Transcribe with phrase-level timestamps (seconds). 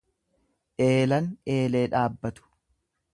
[0.85, 1.27] Eelan
[1.57, 2.49] eelee dhaabbatu.